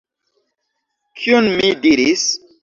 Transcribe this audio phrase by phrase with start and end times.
[1.19, 2.25] Kion mi diris?